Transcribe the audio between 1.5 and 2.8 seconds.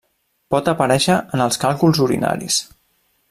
càlculs urinaris.